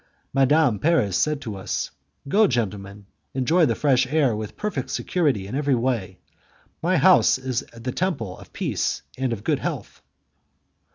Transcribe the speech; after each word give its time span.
Madame 0.33 0.79
Paris 0.79 1.15
said 1.15 1.39
to 1.39 1.55
us, 1.55 1.91
"Go, 2.27 2.47
gentlemen, 2.47 3.05
enjoy 3.35 3.67
the 3.67 3.75
fresh 3.75 4.07
air 4.07 4.35
with 4.35 4.57
perfect 4.57 4.89
security 4.89 5.45
in 5.45 5.53
every 5.53 5.75
way; 5.75 6.17
my 6.81 6.97
house 6.97 7.37
is 7.37 7.63
the 7.71 7.91
temple 7.91 8.35
of 8.39 8.51
peace 8.51 9.03
and 9.15 9.31
of 9.31 9.43
good 9.43 9.59
health." 9.59 10.01